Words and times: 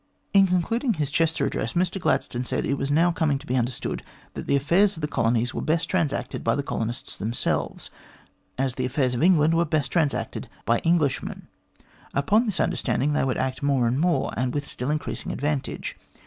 In 0.33 0.47
concluding 0.47 0.93
his 0.93 1.11
Chester 1.11 1.45
address, 1.45 1.73
Mr 1.73 2.01
Gladstone 2.01 2.43
said 2.43 2.65
it 2.65 2.73
was 2.79 2.89
now 2.89 3.11
coming 3.11 3.37
to 3.37 3.45
be 3.45 3.55
understood 3.55 4.01
that 4.33 4.47
the 4.47 4.55
affairs 4.55 4.97
of 4.97 5.01
the 5.01 5.07
colonies 5.07 5.53
were 5.53 5.61
best 5.61 5.89
transacted 5.89 6.43
by 6.43 6.55
the 6.55 6.63
colonists 6.63 7.15
themselves, 7.17 7.91
as 8.57 8.73
the 8.73 8.85
affairs 8.87 9.13
of 9.13 9.21
England 9.21 9.53
were 9.53 9.63
best 9.63 9.91
transacted 9.91 10.49
by 10.65 10.79
English 10.79 11.21
men. 11.21 11.49
Upon 12.15 12.47
this 12.47 12.59
understanding 12.59 13.13
they 13.13 13.23
would 13.23 13.37
act 13.37 13.61
more 13.61 13.85
and 13.85 13.99
more, 13.99 14.31
and 14.35 14.55
with 14.55 14.65
still 14.65 14.89
increasing 14.89 15.31
advantage. 15.31 15.95